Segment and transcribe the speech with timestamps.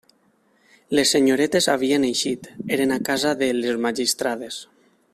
[0.99, 4.63] Les senyoretes havien eixit; eren a casa de «les magistrades».